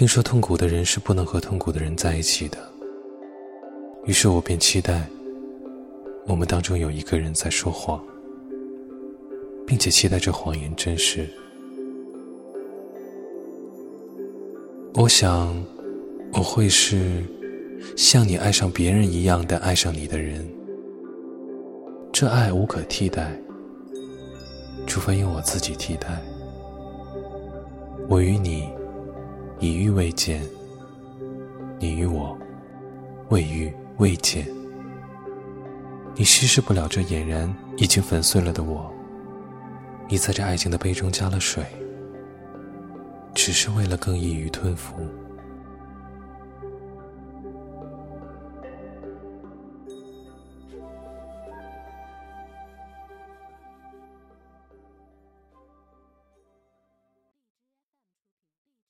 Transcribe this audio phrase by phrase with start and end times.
[0.00, 2.56] 听说痛苦的人是不能和痛苦的人在一起的，
[4.06, 5.06] 于是我便期待
[6.26, 8.02] 我们当中有一个人在说谎，
[9.66, 11.28] 并且期待这谎言真实。
[14.94, 15.54] 我想，
[16.32, 17.22] 我会是
[17.94, 20.48] 像你爱上别人一样的爱上你的人，
[22.10, 23.38] 这爱无可替代，
[24.86, 26.22] 除非用我自己替代。
[28.08, 28.66] 我与你
[29.60, 30.42] 已遇未见，
[31.78, 32.36] 你与我
[33.28, 34.48] 未遇未见。
[36.16, 38.90] 你稀释不了这俨然已经粉碎了的我，
[40.08, 41.62] 你在这爱情的杯中加了水，
[43.34, 44.94] 只是为了更易于吞服。